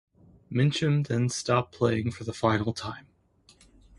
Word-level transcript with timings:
Mincham 0.51 1.05
then 1.07 1.29
stopped 1.29 1.75
playing 1.75 2.09
for 2.09 2.23
the 2.23 2.33
final 2.33 2.73
time. 2.73 3.05